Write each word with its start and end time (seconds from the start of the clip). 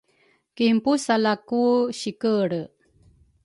kinpusaleaku 0.55 1.61
sikelre. 1.99 2.61